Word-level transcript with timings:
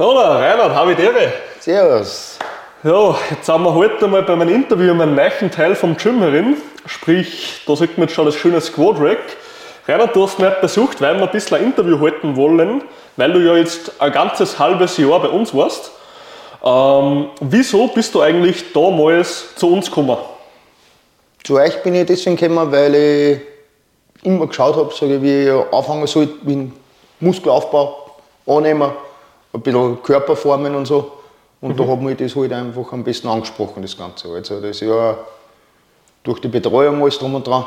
Hallo 0.00 0.18
Reinhard, 0.18 0.74
habe 0.74 0.92
ich 0.92 0.96
dir. 0.96 1.12
Servus. 1.58 2.38
Ja, 2.82 3.14
jetzt 3.28 3.44
sind 3.44 3.62
wir 3.62 3.74
heute 3.74 4.08
mal 4.08 4.22
bei 4.22 4.34
meinem 4.34 4.54
Interview 4.54 4.92
in 4.92 5.00
einem 5.02 5.14
neuen 5.14 5.50
Teil 5.50 5.74
vom 5.74 5.94
Gym 5.94 6.20
herin. 6.20 6.56
Sprich, 6.86 7.60
da 7.66 7.76
sieht 7.76 7.98
man 7.98 8.08
jetzt 8.08 8.16
schon 8.16 8.24
das 8.24 8.34
schöne 8.34 8.62
Squad 8.62 8.98
Rack. 8.98 9.18
Reinhard, 9.86 10.16
du 10.16 10.22
hast 10.22 10.38
mich 10.38 10.48
besucht, 10.62 11.02
weil 11.02 11.16
wir 11.16 11.24
ein 11.24 11.30
bisschen 11.30 11.58
ein 11.58 11.64
Interview 11.64 12.00
halten 12.00 12.34
wollen, 12.34 12.80
weil 13.18 13.30
du 13.30 13.40
ja 13.40 13.54
jetzt 13.56 14.00
ein 14.00 14.10
ganzes 14.10 14.58
halbes 14.58 14.96
Jahr 14.96 15.20
bei 15.20 15.28
uns 15.28 15.54
warst. 15.54 15.90
Ähm, 16.64 17.28
wieso 17.42 17.86
bist 17.88 18.14
du 18.14 18.22
eigentlich 18.22 18.72
damals 18.72 19.54
zu 19.54 19.70
uns 19.70 19.88
gekommen? 19.88 20.16
Zu 21.44 21.56
euch 21.56 21.82
bin 21.82 21.94
ich 21.94 22.06
deswegen 22.06 22.36
gekommen, 22.36 22.72
weil 22.72 22.94
ich 22.94 23.40
immer 24.22 24.46
geschaut 24.46 24.76
habe, 24.76 24.94
sage 24.94 25.16
ich, 25.16 25.22
wie 25.22 25.48
ich 25.48 25.74
anfangen 25.74 26.06
soll 26.06 26.26
mit 26.42 26.70
Muskelaufbau, 27.20 28.12
annehmen, 28.46 28.92
ein 29.52 29.60
bisschen 29.60 30.02
Körperformen 30.02 30.74
und 30.74 30.86
so. 30.86 31.12
Und 31.60 31.78
da 31.78 31.86
hat 31.86 32.00
mich 32.00 32.16
das 32.16 32.34
halt 32.36 32.52
einfach 32.52 32.92
am 32.92 33.04
besten 33.04 33.28
angesprochen, 33.28 33.82
das 33.82 33.96
Ganze. 33.96 34.28
Also 34.28 34.60
das 34.60 34.80
ja 34.80 35.18
durch 36.22 36.40
die 36.40 36.48
Betreuung 36.48 37.02
alles 37.02 37.18
drum 37.18 37.34
und 37.34 37.46
dran, 37.46 37.66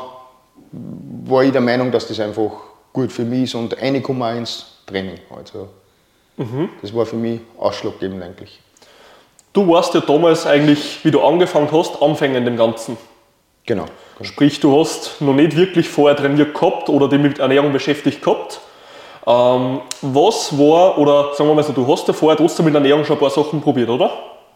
war 1.26 1.44
ich 1.44 1.52
der 1.52 1.60
Meinung, 1.60 1.92
dass 1.92 2.08
das 2.08 2.18
einfach 2.20 2.50
gut 2.92 3.12
für 3.12 3.24
mich 3.24 3.44
ist 3.44 3.54
und 3.54 3.80
reinkommen 3.80 4.22
auch 4.22 4.36
ins 4.36 4.78
Training. 4.86 5.18
Also 5.34 5.68
das 6.82 6.94
war 6.94 7.06
für 7.06 7.16
mich 7.16 7.40
ausschlaggebend 7.58 8.22
eigentlich. 8.22 8.60
Du 9.52 9.68
warst 9.68 9.94
ja 9.94 10.00
damals 10.00 10.46
eigentlich, 10.46 11.04
wie 11.04 11.12
du 11.12 11.20
angefangen 11.20 11.68
hast, 11.70 12.02
Anfänger 12.02 12.38
in 12.38 12.44
dem 12.44 12.56
Ganzen. 12.56 12.96
Genau. 13.66 13.86
Sprich, 14.20 14.58
du 14.58 14.78
hast 14.78 15.20
noch 15.20 15.32
nicht 15.32 15.56
wirklich 15.56 15.88
vorher 15.88 16.16
trainiert 16.16 16.54
gehabt 16.54 16.88
oder 16.88 17.08
dich 17.08 17.20
mit 17.20 17.38
Ernährung 17.38 17.72
beschäftigt 17.72 18.22
gehabt. 18.22 18.60
Ähm, 19.26 19.80
was 20.02 20.56
war, 20.58 20.98
oder 20.98 21.34
sagen 21.34 21.48
wir 21.48 21.54
mal 21.54 21.62
so, 21.64 21.72
du 21.72 21.86
hast 21.86 22.06
ja 22.06 22.12
vorher 22.14 22.36
trotzdem 22.36 22.66
mit 22.66 22.74
Ernährung 22.74 23.04
schon 23.04 23.16
ein 23.16 23.20
paar 23.20 23.30
Sachen 23.30 23.60
probiert, 23.60 23.88
oder? 23.88 24.10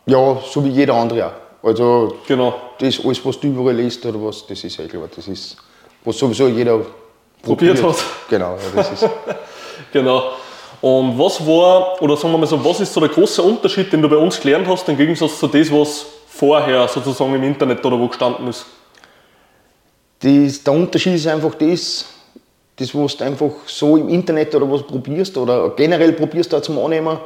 Ja, 0.06 0.36
so 0.50 0.64
wie 0.64 0.68
jeder 0.70 0.94
andere 0.94 1.26
auch. 1.26 1.66
Also 1.66 2.14
Genau. 2.26 2.54
das 2.78 3.04
alles, 3.04 3.24
was 3.24 3.40
du 3.40 3.48
überall 3.48 3.74
liest 3.76 4.04
oder 4.06 4.22
was, 4.22 4.46
das 4.46 4.62
ist 4.62 4.76
ja 4.76 4.86
klar. 4.86 5.08
Das 5.14 5.26
ist, 5.26 5.56
was 6.04 6.18
sowieso 6.18 6.48
jeder 6.48 6.80
Probiert 7.42 7.82
hat. 7.82 7.96
Genau, 8.28 8.56
ja, 8.56 8.58
das 8.74 8.92
ist. 8.92 9.08
Genau. 9.92 10.32
Und 10.80 11.18
was 11.18 11.44
war, 11.46 12.00
oder 12.02 12.16
sagen 12.16 12.32
wir 12.34 12.38
mal 12.38 12.46
so, 12.46 12.62
was 12.64 12.80
ist 12.80 12.92
so 12.92 13.00
der 13.00 13.08
große 13.08 13.40
Unterschied, 13.42 13.92
den 13.92 14.02
du 14.02 14.08
bei 14.08 14.16
uns 14.16 14.40
gelernt 14.40 14.66
hast, 14.68 14.88
im 14.88 14.96
Gegensatz 14.96 15.38
zu 15.38 15.46
dem, 15.46 15.70
was 15.72 16.04
vorher 16.28 16.86
sozusagen 16.88 17.34
im 17.34 17.42
Internet 17.42 17.84
oder 17.84 17.98
wo 17.98 18.06
gestanden 18.06 18.48
ist? 18.48 18.66
Das, 20.20 20.62
der 20.62 20.72
Unterschied 20.72 21.14
ist 21.14 21.26
einfach 21.26 21.54
das, 21.54 22.06
das, 22.78 22.94
was 22.94 23.16
du 23.16 23.24
einfach 23.24 23.50
so 23.66 23.96
im 23.96 24.08
Internet 24.08 24.54
oder 24.54 24.70
was 24.70 24.82
probierst 24.82 25.36
oder 25.36 25.70
generell 25.70 26.12
probierst 26.12 26.52
da 26.52 26.62
zum 26.62 26.78
Annehmen, 26.78 27.18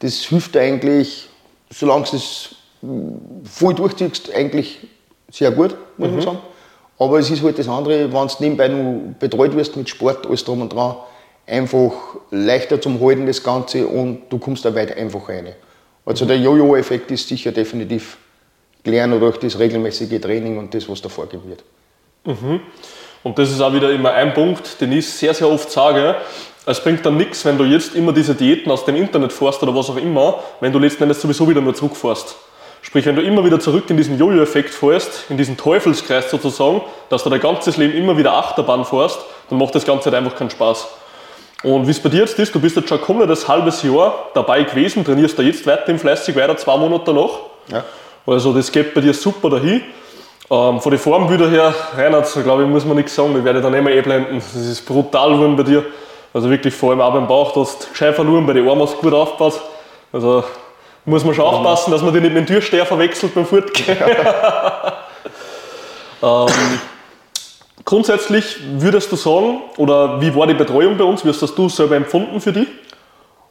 das 0.00 0.24
hilft 0.24 0.54
dir 0.54 0.60
eigentlich, 0.60 1.28
solange 1.70 2.06
du 2.10 2.16
es 2.16 2.54
mm, 2.82 3.44
voll 3.44 3.74
durchziehst, 3.74 4.34
eigentlich 4.34 4.80
sehr 5.30 5.50
gut, 5.50 5.76
muss 5.96 6.10
man 6.10 6.20
sagen. 6.20 6.38
Aber 6.98 7.18
es 7.18 7.30
ist 7.30 7.42
halt 7.42 7.58
das 7.58 7.68
andere, 7.68 8.12
wenn 8.12 8.26
du 8.26 8.34
nebenbei 8.40 8.68
noch 8.68 9.14
betreut 9.18 9.54
wirst 9.54 9.76
mit 9.76 9.88
Sport, 9.88 10.26
alles 10.26 10.44
drum 10.44 10.62
und 10.62 10.72
dran, 10.72 10.96
einfach 11.46 11.92
leichter 12.30 12.80
zum 12.80 13.00
Halten 13.00 13.26
das 13.26 13.42
Ganze 13.42 13.86
und 13.86 14.22
du 14.30 14.38
kommst 14.38 14.64
da 14.64 14.74
weit 14.74 14.96
einfacher 14.96 15.34
rein. 15.34 15.52
Also 16.04 16.24
der 16.24 16.38
Jojo-Effekt 16.38 17.10
ist 17.10 17.28
sicher 17.28 17.52
definitiv 17.52 18.18
gelernt 18.82 19.20
durch 19.20 19.36
das 19.38 19.58
regelmäßige 19.58 20.20
Training 20.20 20.58
und 20.58 20.72
das, 20.74 20.88
was 20.88 21.02
da 21.02 21.08
vorgegeben 21.08 21.48
wird. 21.48 21.64
Und 23.22 23.38
das 23.38 23.50
ist 23.50 23.60
auch 23.60 23.72
wieder 23.72 23.90
immer 23.90 24.12
ein 24.12 24.34
Punkt, 24.34 24.80
den 24.80 24.92
ich 24.92 25.08
sehr, 25.08 25.34
sehr 25.34 25.48
oft 25.48 25.70
sage. 25.70 26.16
Es 26.64 26.82
bringt 26.82 27.04
dann 27.06 27.16
nichts, 27.16 27.44
wenn 27.44 27.58
du 27.58 27.64
jetzt 27.64 27.94
immer 27.94 28.12
diese 28.12 28.34
Diäten 28.34 28.70
aus 28.70 28.84
dem 28.84 28.96
Internet 28.96 29.32
fährst 29.32 29.62
oder 29.62 29.74
was 29.74 29.88
auch 29.90 29.96
immer, 29.96 30.40
wenn 30.60 30.72
du 30.72 30.78
letzten 30.78 31.04
Endes 31.04 31.20
sowieso 31.20 31.48
wieder 31.48 31.60
nur 31.60 31.74
zurückfährst. 31.74 32.36
Sprich, 32.82 33.04
wenn 33.06 33.16
du 33.16 33.22
immer 33.22 33.44
wieder 33.44 33.58
zurück 33.58 33.90
in 33.90 33.96
diesen 33.96 34.18
Jojo-Effekt 34.18 34.72
fährst, 34.72 35.24
in 35.28 35.36
diesen 35.36 35.56
Teufelskreis 35.56 36.30
sozusagen, 36.30 36.82
dass 37.08 37.24
du 37.24 37.30
dein 37.30 37.40
ganzes 37.40 37.76
Leben 37.76 37.94
immer 37.94 38.16
wieder 38.16 38.32
Achterbahn 38.34 38.84
fährst, 38.84 39.18
dann 39.50 39.58
macht 39.58 39.74
das 39.74 39.84
Ganze 39.84 40.04
halt 40.04 40.14
einfach 40.14 40.36
keinen 40.36 40.50
Spaß. 40.50 40.86
Und 41.62 41.86
wie 41.86 41.90
es 41.90 42.00
bei 42.00 42.10
dir 42.10 42.20
jetzt 42.20 42.38
ist, 42.38 42.54
du 42.54 42.60
bist 42.60 42.76
jetzt 42.76 42.88
schon 42.88 43.00
komplettes 43.00 43.48
halbes 43.48 43.82
Jahr 43.82 44.28
dabei 44.34 44.62
gewesen, 44.62 45.04
trainierst 45.04 45.36
da 45.38 45.42
jetzt 45.42 45.66
weiterhin 45.66 45.98
fleißig 45.98 46.36
weiter, 46.36 46.56
zwei 46.56 46.76
Monate 46.76 47.12
noch. 47.12 47.40
Ja. 47.72 47.84
Also 48.26 48.52
das 48.52 48.70
geht 48.70 48.94
bei 48.94 49.00
dir 49.00 49.14
super 49.14 49.50
dahin. 49.50 49.82
Ähm, 50.48 50.80
von 50.80 50.90
den 50.90 51.00
Formbildern 51.00 51.50
her, 51.50 51.74
Reinhard, 51.96 52.32
glaube 52.44 52.62
ich, 52.62 52.68
muss 52.68 52.84
man 52.84 52.96
nichts 52.96 53.14
sagen, 53.14 53.34
die 53.34 53.42
werde 53.44 53.58
ich 53.58 53.64
dann 53.64 53.74
immer 53.74 53.90
einblenden. 53.90 54.36
Das 54.36 54.54
ist 54.54 54.86
brutal 54.86 55.32
geworden 55.32 55.56
bei 55.56 55.64
dir. 55.64 55.84
Also 56.32 56.48
wirklich 56.50 56.72
vor 56.74 56.90
allem 56.90 57.00
auch 57.00 57.12
beim 57.12 57.26
Bauch, 57.26 57.52
du 57.52 57.62
hast 57.62 57.90
gescheit 57.90 58.14
verloren, 58.14 58.46
bei 58.46 58.52
den 58.52 58.68
Armen 58.68 58.82
hast 58.82 58.94
du 58.94 58.98
gut 58.98 59.14
aufgepasst. 59.14 59.60
Also 60.12 60.44
muss 61.04 61.24
man 61.24 61.34
schon 61.34 61.44
aufpassen, 61.44 61.90
dass 61.90 62.02
man 62.02 62.12
die 62.12 62.20
nicht 62.20 62.34
mit 62.34 62.46
dem 62.46 62.46
Türsteher 62.46 62.86
verwechselt 62.86 63.34
beim 63.34 63.46
Fortgehen. 63.46 63.96
ähm, 66.22 66.46
grundsätzlich 67.84 68.56
würdest 68.78 69.10
du 69.10 69.16
sagen, 69.16 69.62
oder 69.78 70.20
wie 70.20 70.34
war 70.34 70.46
die 70.46 70.54
Betreuung 70.54 70.96
bei 70.96 71.04
uns, 71.04 71.24
wie 71.24 71.28
hast 71.28 71.42
das 71.42 71.54
du 71.54 71.68
selber 71.68 71.96
empfunden 71.96 72.40
für 72.40 72.52
dich? 72.52 72.68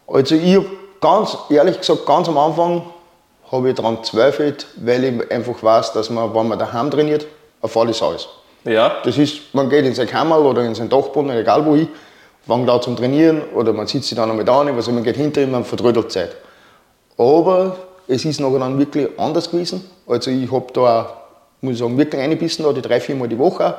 Also 0.07 0.35
ich 0.35 0.55
habe 0.55 0.65
ganz 1.01 1.37
ehrlich 1.49 1.77
gesagt, 1.77 2.05
ganz 2.05 2.29
am 2.29 2.37
Anfang 2.37 2.83
habe 3.51 3.69
ich 3.69 3.75
daran 3.75 3.97
gezweifelt, 3.97 4.67
weil 4.77 5.03
ich 5.03 5.31
einfach 5.31 5.61
weiß, 5.61 5.93
dass 5.93 6.09
man, 6.09 6.33
wenn 6.33 6.47
man 6.47 6.59
daheim 6.59 6.89
trainiert, 6.89 7.25
ein 7.61 7.69
Fall 7.69 7.89
ist 7.89 8.01
alles. 8.01 8.27
Ja, 8.63 8.97
Das 9.03 9.17
ist, 9.17 9.53
man 9.53 9.69
geht 9.69 9.85
in 9.85 9.93
sein 9.93 10.07
Kammer 10.07 10.39
oder 10.39 10.63
in 10.63 10.73
sein 10.73 10.89
Dachboden, 10.89 11.29
egal 11.31 11.65
wo 11.65 11.75
hin, 11.75 11.87
fängt 12.47 12.69
an 12.69 12.81
zum 12.81 12.95
Trainieren 12.95 13.41
oder 13.53 13.73
man 13.73 13.85
sitzt 13.87 14.07
sich 14.09 14.15
dann 14.17 14.29
einmal 14.29 14.45
da, 14.45 14.59
also 14.61 14.91
man 14.91 15.03
geht 15.03 15.17
hinter 15.17 15.41
ihm, 15.41 15.51
man 15.51 15.63
vertrödelt 15.63 16.11
Zeit. 16.11 16.35
Aber 17.17 17.77
es 18.07 18.25
ist 18.25 18.39
nachher 18.39 18.59
dann 18.59 18.77
wirklich 18.79 19.07
anders 19.17 19.49
gewesen. 19.49 19.83
Also 20.07 20.31
ich 20.31 20.51
habe 20.51 20.65
da, 20.73 21.13
muss 21.61 21.73
ich 21.73 21.79
sagen, 21.79 21.97
wirklich 21.97 22.21
eingebissen, 22.21 22.65
da 22.65 22.73
die 22.73 22.81
drei, 22.81 22.99
vier 22.99 23.15
Mal 23.15 23.27
die 23.27 23.37
Woche 23.37 23.65
auch. 23.67 23.73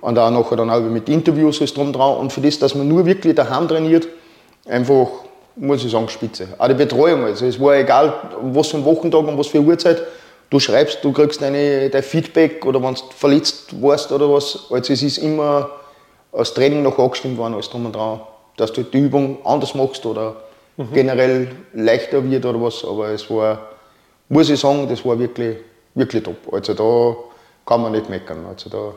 Und 0.00 0.18
auch 0.18 0.30
nachher 0.30 0.56
dann 0.56 0.70
auch 0.70 0.80
mit 0.80 1.08
Interviews 1.08 1.58
alles 1.60 1.74
drum 1.74 1.92
dran. 1.92 2.16
Und 2.16 2.32
für 2.32 2.40
das, 2.40 2.58
dass 2.58 2.74
man 2.74 2.88
nur 2.88 3.06
wirklich 3.06 3.34
daheim 3.34 3.66
trainiert, 3.68 4.06
einfach, 4.68 5.08
muss 5.58 5.84
ich 5.84 5.90
sagen, 5.90 6.08
spitze. 6.08 6.48
Auch 6.56 6.68
die 6.68 6.74
Betreuung, 6.74 7.24
also 7.24 7.46
es 7.46 7.60
war 7.60 7.76
egal, 7.76 8.12
was 8.40 8.68
für 8.68 8.76
ein 8.76 8.84
Wochentag 8.84 9.26
und 9.26 9.38
was 9.38 9.48
für 9.48 9.58
eine 9.58 9.66
Uhrzeit, 9.66 10.02
du 10.50 10.60
schreibst, 10.60 11.02
du 11.02 11.12
kriegst 11.12 11.42
deine, 11.42 11.90
dein 11.90 12.02
Feedback 12.02 12.64
oder 12.64 12.82
wenn 12.82 12.94
du 12.94 13.00
verletzt 13.16 13.80
warst 13.82 14.12
oder 14.12 14.32
was. 14.32 14.66
Also 14.70 14.92
es 14.92 15.02
ist 15.02 15.18
immer 15.18 15.70
das 16.32 16.54
Training 16.54 16.82
noch 16.82 16.98
angestimmt 16.98 17.38
worden, 17.38 17.54
alles 17.54 17.68
drum 17.68 17.86
und 17.86 17.94
dran, 17.94 18.20
dass 18.56 18.72
du 18.72 18.82
die 18.82 18.98
Übung 18.98 19.38
anders 19.44 19.74
machst 19.74 20.04
oder 20.06 20.36
generell 20.92 21.48
leichter 21.74 22.22
wird 22.28 22.46
oder 22.46 22.60
was. 22.62 22.84
Aber 22.84 23.08
es 23.08 23.28
war, 23.28 23.58
muss 24.28 24.48
ich 24.48 24.60
sagen, 24.60 24.88
das 24.88 25.04
war 25.04 25.18
wirklich, 25.18 25.56
wirklich 25.94 26.22
top. 26.22 26.36
Also 26.52 26.74
da 26.74 27.16
kann 27.66 27.82
man 27.82 27.92
nicht 27.92 28.08
meckern. 28.08 28.46
Also 28.48 28.70
da, 28.70 28.92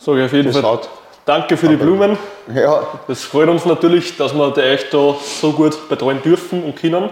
ich 0.00 0.24
auf 0.24 0.32
jeden 0.32 0.52
das 0.52 0.56
Fall. 0.58 0.70
hat, 0.70 0.88
Danke 1.26 1.56
für 1.56 1.68
die 1.68 1.76
Blumen. 1.76 2.18
ja, 2.54 2.86
Das 3.08 3.24
freut 3.24 3.48
uns 3.48 3.64
natürlich, 3.64 4.16
dass 4.18 4.34
wir 4.34 4.54
euch 4.54 4.90
da 4.90 5.14
so 5.40 5.52
gut 5.52 5.88
betreuen 5.88 6.20
dürfen 6.20 6.62
und 6.62 6.76
können. 6.76 7.08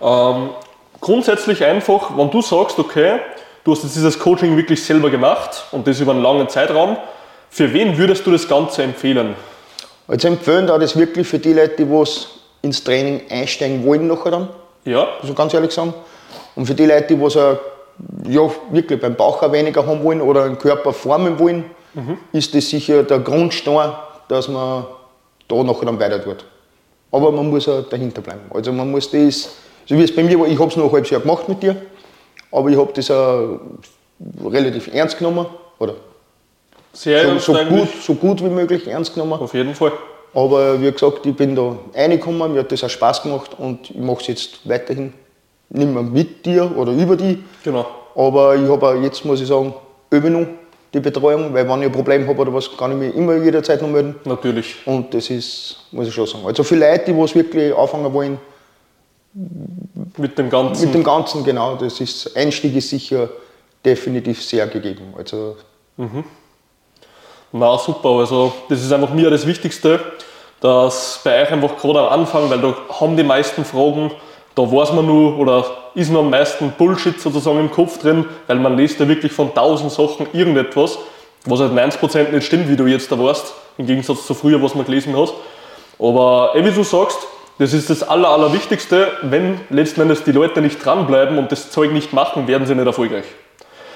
Ähm, 0.00 0.50
grundsätzlich 0.98 1.62
einfach, 1.62 2.16
wenn 2.16 2.30
du 2.30 2.40
sagst, 2.40 2.78
okay, 2.78 3.18
du 3.62 3.72
hast 3.72 3.82
jetzt 3.82 3.96
dieses 3.96 4.18
Coaching 4.18 4.56
wirklich 4.56 4.82
selber 4.82 5.10
gemacht 5.10 5.64
und 5.72 5.86
das 5.86 6.00
über 6.00 6.12
einen 6.12 6.22
langen 6.22 6.48
Zeitraum, 6.48 6.96
für 7.50 7.70
wen 7.74 7.98
würdest 7.98 8.26
du 8.26 8.32
das 8.32 8.48
Ganze 8.48 8.82
empfehlen? 8.82 9.36
also 10.08 10.28
empfehlen 10.28 10.66
da 10.66 10.78
das 10.78 10.96
wirklich 10.96 11.28
für 11.28 11.38
die 11.38 11.52
Leute, 11.52 11.84
die 11.84 11.90
was 11.90 12.28
ins 12.62 12.82
Training 12.82 13.22
einsteigen 13.28 13.84
wollen 13.84 14.06
nachher 14.06 14.30
dann. 14.30 14.48
Ja, 14.86 15.08
ich 15.22 15.34
ganz 15.34 15.52
ehrlich 15.52 15.72
sagen. 15.72 15.92
Und 16.56 16.64
für 16.64 16.74
die 16.74 16.86
Leute, 16.86 17.14
die 17.14 17.20
was 17.20 17.36
auch, 17.36 17.58
ja, 18.26 18.50
wirklich 18.70 19.00
beim 19.00 19.14
Bauch 19.14 19.42
auch 19.42 19.52
weniger 19.52 19.86
haben 19.86 20.02
wollen 20.02 20.22
oder 20.22 20.44
den 20.44 20.58
Körper 20.58 20.94
formen 20.94 21.38
wollen, 21.38 21.64
ist 22.32 22.54
das 22.54 22.68
sicher 22.68 23.02
der 23.02 23.20
Grundstein, 23.20 23.92
dass 24.28 24.48
man 24.48 24.84
da 25.48 25.62
nachher 25.62 25.86
dann 25.86 26.00
weiter 26.00 26.22
tut. 26.22 26.44
Aber 27.10 27.30
man 27.30 27.48
muss 27.48 27.68
auch 27.68 27.82
dahinter 27.88 28.22
bleiben. 28.22 28.42
Also 28.50 28.72
man 28.72 28.90
muss 28.90 29.10
das, 29.10 29.50
so 29.86 29.96
wie 29.96 30.02
es 30.02 30.14
bei 30.14 30.22
mir 30.22 30.38
war, 30.40 30.46
ich 30.46 30.58
habe 30.58 30.68
es 30.68 30.76
noch 30.76 30.86
ein 30.86 30.92
halbes 30.92 31.10
Jahr 31.10 31.20
gemacht 31.20 31.48
mit 31.48 31.62
dir, 31.62 31.76
aber 32.50 32.68
ich 32.70 32.76
habe 32.76 32.92
das 32.92 33.10
auch 33.10 33.60
relativ 34.44 34.92
ernst 34.92 35.18
genommen. 35.18 35.46
Oder 35.78 35.94
sehr 36.92 37.38
so, 37.38 37.54
so, 37.54 37.64
gut, 37.64 37.88
so 38.02 38.14
gut 38.14 38.42
wie 38.42 38.48
möglich 38.48 38.86
ernst 38.86 39.14
genommen. 39.14 39.34
Auf 39.34 39.54
jeden 39.54 39.74
Fall. 39.74 39.92
Aber 40.32 40.80
wie 40.80 40.90
gesagt, 40.90 41.24
ich 41.26 41.36
bin 41.36 41.54
da 41.54 41.76
reingekommen, 41.94 42.52
mir 42.52 42.60
hat 42.60 42.72
das 42.72 42.82
auch 42.82 42.90
Spaß 42.90 43.22
gemacht 43.22 43.52
und 43.56 43.90
ich 43.90 43.96
mache 43.96 44.20
es 44.20 44.26
jetzt 44.26 44.68
weiterhin 44.68 45.12
nicht 45.70 45.88
mehr 45.88 46.02
mit 46.02 46.44
dir 46.44 46.76
oder 46.76 46.92
über 46.92 47.16
die. 47.16 47.42
Genau. 47.62 47.86
Aber 48.14 48.56
ich 48.56 48.68
habe 48.68 48.98
jetzt, 49.02 49.24
muss 49.24 49.40
ich 49.40 49.46
sagen, 49.46 49.74
noch 50.10 50.46
die 50.94 51.00
Betreuung, 51.00 51.52
weil 51.52 51.68
wenn 51.68 51.80
ich 51.80 51.86
ein 51.86 51.92
Problem 51.92 52.26
habe 52.26 52.40
oder 52.40 52.54
was, 52.54 52.74
kann 52.76 52.92
ich 52.92 52.96
mich 52.96 53.14
immer 53.14 53.34
jederzeit 53.36 53.82
noch 53.82 53.88
melden. 53.88 54.14
Natürlich. 54.24 54.76
Und 54.86 55.12
das 55.12 55.28
ist, 55.28 55.76
muss 55.90 56.06
ich 56.06 56.14
schon 56.14 56.26
sagen. 56.26 56.46
Also 56.46 56.62
für 56.62 56.76
Leute, 56.76 57.12
die 57.12 57.18
was 57.18 57.34
wirklich 57.34 57.76
anfangen 57.76 58.12
wollen, 58.12 58.38
Mit 60.16 60.38
dem 60.38 60.48
Ganzen. 60.48 60.84
mit 60.86 60.94
dem 60.94 61.02
Ganzen, 61.02 61.42
genau, 61.44 61.74
das 61.74 62.00
ist, 62.00 62.36
Einstieg 62.36 62.76
ist 62.76 62.88
sicher 62.90 63.28
definitiv 63.84 64.42
sehr 64.42 64.66
gegeben. 64.68 65.12
Also 65.18 65.56
Na 67.52 67.76
super, 67.78 68.10
also 68.10 68.52
das 68.68 68.82
ist 68.82 68.92
einfach 68.92 69.12
mir 69.12 69.30
das 69.30 69.46
Wichtigste, 69.46 70.00
dass 70.60 71.20
bei 71.24 71.42
euch 71.42 71.50
einfach 71.50 71.76
gerade 71.76 72.00
am 72.00 72.20
Anfang, 72.20 72.48
weil 72.48 72.60
da 72.60 72.74
haben 73.00 73.16
die 73.16 73.22
meisten 73.24 73.64
Fragen, 73.64 74.12
da 74.54 74.62
weiß 74.62 74.92
man 74.92 75.06
nur 75.06 75.38
oder 75.38 75.64
ist 75.94 76.10
nur 76.10 76.20
am 76.20 76.30
meisten 76.30 76.72
Bullshit 76.72 77.20
sozusagen 77.20 77.58
im 77.58 77.70
Kopf 77.70 77.98
drin, 77.98 78.24
weil 78.46 78.58
man 78.58 78.76
liest 78.76 79.00
ja 79.00 79.08
wirklich 79.08 79.32
von 79.32 79.54
tausend 79.54 79.90
Sachen 79.90 80.26
irgendetwas, 80.32 80.98
was 81.44 81.60
halt 81.60 81.72
90% 81.72 82.30
nicht 82.30 82.46
stimmt, 82.46 82.68
wie 82.68 82.76
du 82.76 82.86
jetzt 82.86 83.10
da 83.10 83.18
warst, 83.18 83.54
im 83.78 83.86
Gegensatz 83.86 84.26
zu 84.26 84.34
früher, 84.34 84.62
was 84.62 84.74
man 84.74 84.84
gelesen 84.84 85.16
hat. 85.18 85.32
Aber 85.98 86.52
eh, 86.54 86.64
wie 86.64 86.70
du 86.70 86.82
sagst, 86.82 87.18
das 87.58 87.72
ist 87.72 87.90
das 87.90 88.02
Aller, 88.02 88.28
Allerwichtigste. 88.28 89.12
Wenn 89.22 89.60
letzten 89.70 90.00
Endes 90.00 90.24
die 90.24 90.32
Leute 90.32 90.60
nicht 90.60 90.84
dranbleiben 90.84 91.38
und 91.38 91.52
das 91.52 91.70
Zeug 91.70 91.92
nicht 91.92 92.12
machen, 92.12 92.48
werden 92.48 92.66
sie 92.66 92.74
nicht 92.74 92.86
erfolgreich. 92.86 93.26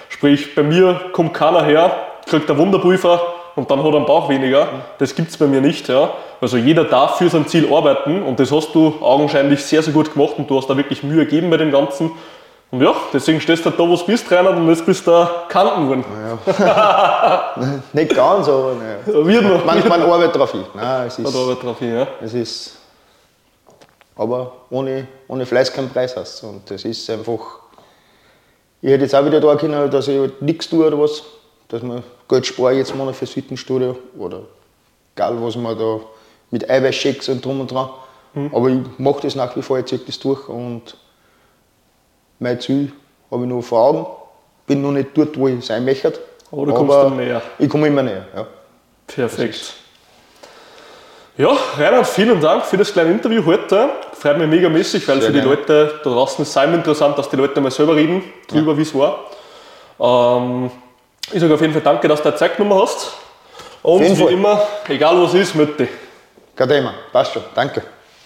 Sprich, 0.08 0.54
bei 0.54 0.62
mir 0.62 1.00
kommt 1.12 1.34
keiner 1.34 1.64
her, 1.64 1.96
kriegt 2.26 2.50
ein 2.50 2.58
Wunderprüfer 2.58 3.20
und 3.56 3.70
dann 3.70 3.78
hat 3.80 3.86
er 3.86 3.96
einen 3.96 4.06
Bauch 4.06 4.28
weniger. 4.28 4.68
Das 4.98 5.14
gibt 5.14 5.30
es 5.30 5.36
bei 5.36 5.46
mir 5.46 5.60
nicht. 5.60 5.88
Ja. 5.88 6.10
Also 6.40 6.56
jeder 6.56 6.84
darf 6.84 7.18
für 7.18 7.28
sein 7.28 7.46
Ziel 7.46 7.72
arbeiten 7.72 8.22
und 8.22 8.38
das 8.38 8.52
hast 8.52 8.74
du 8.74 8.94
augenscheinlich 9.00 9.64
sehr, 9.64 9.82
sehr 9.82 9.92
gut 9.92 10.12
gemacht 10.12 10.34
und 10.38 10.48
du 10.48 10.56
hast 10.56 10.68
da 10.68 10.76
wirklich 10.76 11.02
Mühe 11.02 11.24
gegeben 11.24 11.50
bei 11.50 11.56
dem 11.56 11.72
Ganzen. 11.72 12.12
Und 12.70 12.82
ja, 12.82 12.94
deswegen 13.12 13.40
stehst 13.40 13.64
du 13.64 13.70
da, 13.70 13.78
wo 13.78 13.96
du 13.96 14.04
bist, 14.04 14.30
Reinhard, 14.30 14.56
und 14.56 14.68
jetzt 14.68 14.84
bist 14.84 15.06
du 15.06 15.10
da 15.10 15.46
Kanten 15.48 15.84
geworden. 15.84 16.04
Ja. 16.58 17.54
Nicht 17.94 18.14
ganz, 18.14 18.46
aber 18.46 18.74
naja. 18.74 19.26
Wird 19.26 19.42
noch. 19.42 19.64
Man, 19.64 19.88
man 19.88 20.02
arbeitet 20.02 20.36
drauf 20.36 20.52
hin. 20.52 20.64
Nein, 20.74 21.06
es 21.06 21.18
ist, 21.18 21.34
Arbeit 21.34 21.62
drauf 21.62 21.78
hin, 21.78 21.94
ja. 21.94 22.06
es 22.20 22.34
ist, 22.34 22.76
aber 24.14 24.52
ohne, 24.68 25.08
ohne 25.28 25.46
Fleiß 25.46 25.72
kein 25.72 25.88
Preis 25.88 26.14
hast. 26.14 26.42
Und 26.42 26.70
das 26.70 26.84
ist 26.84 27.08
einfach, 27.08 27.40
ich 28.82 28.90
hätte 28.90 29.04
jetzt 29.04 29.14
auch 29.14 29.24
wieder 29.24 29.40
da 29.40 29.56
können, 29.56 29.90
dass 29.90 30.06
ich 30.06 30.18
halt 30.18 30.42
nichts 30.42 30.68
tue 30.68 30.86
oder 30.86 31.00
was, 31.00 31.22
dass 31.68 31.82
man 31.82 32.02
Geld 32.28 32.46
spare 32.46 32.74
jetzt 32.74 32.94
mal 32.94 33.12
fürs 33.12 33.30
Fitnessstudio 33.30 33.96
oder 34.18 34.42
egal 35.14 35.42
was 35.42 35.56
man 35.56 35.78
da 35.78 36.00
mit 36.50 36.68
Eiweißshakes 36.68 37.28
und 37.28 37.44
drum 37.44 37.60
und 37.60 37.70
dran. 37.70 37.90
Aber 38.52 38.68
ich 38.68 38.78
mache 38.98 39.22
das 39.22 39.34
nach 39.34 39.54
wie 39.56 39.62
vor, 39.62 39.78
ich 39.78 39.86
ziehe 39.86 40.00
das 40.04 40.18
durch 40.18 40.48
und 40.48 40.96
mein 42.38 42.60
Ziel 42.60 42.92
habe 43.30 43.42
ich 43.44 43.48
noch 43.48 43.62
vor 43.62 43.80
Augen. 43.80 44.06
Bin 44.66 44.82
noch 44.82 44.92
nicht 44.92 45.08
dort, 45.14 45.38
wo 45.38 45.48
ich 45.48 45.64
sein 45.64 45.84
möchte. 45.84 46.12
Aber 46.52 46.66
du 46.66 46.74
kommst 46.74 46.94
dann 46.94 47.16
näher. 47.16 47.42
Ich 47.58 47.68
komme 47.68 47.88
immer 47.88 48.02
näher, 48.02 48.26
ja. 48.34 48.46
Perfekt. 49.06 49.74
Ja, 51.36 51.56
Reinhard, 51.76 52.06
vielen 52.06 52.40
Dank 52.40 52.64
für 52.64 52.76
das 52.76 52.92
kleine 52.92 53.12
Interview 53.12 53.44
heute. 53.44 53.90
Freut 54.12 54.38
mich 54.38 54.48
mega 54.48 54.68
mäßig, 54.68 55.06
weil 55.06 55.20
Sehr 55.20 55.28
für 55.28 55.32
die 55.32 55.40
gerne. 55.40 55.54
Leute 55.54 56.00
da 56.02 56.10
draußen 56.10 56.42
ist 56.42 56.56
es 56.56 56.62
immer 56.62 56.74
interessant, 56.74 57.16
dass 57.16 57.28
die 57.30 57.36
Leute 57.36 57.60
mal 57.60 57.70
selber 57.70 57.94
reden, 57.94 58.22
drüber, 58.48 58.76
wie 58.76 58.82
es 58.82 58.94
war. 58.94 59.20
Ähm, 60.00 60.70
ich 61.32 61.40
sage 61.40 61.54
auf 61.54 61.60
jeden 61.60 61.72
Fall 61.72 61.82
danke, 61.82 62.08
dass 62.08 62.22
du 62.22 62.30
dir 62.30 62.36
Zeit 62.36 62.56
genommen 62.56 62.80
hast. 62.80 63.12
Und 63.82 64.02
wie 64.02 64.32
immer, 64.32 64.66
egal 64.88 65.20
was 65.22 65.34
ist, 65.34 65.54
mit 65.54 65.78
dich. 65.78 65.88
Kein 66.56 66.68
Thema, 66.68 66.94
passt 67.12 67.32
schon, 67.32 67.44
danke. 67.54 67.82